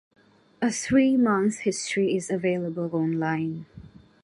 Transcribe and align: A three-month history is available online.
A 0.63 0.71
three-month 0.71 1.59
history 1.59 2.15
is 2.15 2.31
available 2.31 2.89
online. 2.95 3.67